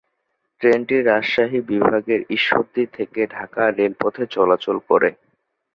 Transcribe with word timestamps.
ট্রেনটি 0.61 0.97
রাজশাহী 1.01 1.59
বিভাগের 1.69 2.21
ঈশ্বরদী 2.29 2.83
থেকে 2.93 3.21
ঢাকা 3.27 3.63
রেলপথে 3.71 4.23
চলাচল 4.27 4.77
করে। 4.89 5.09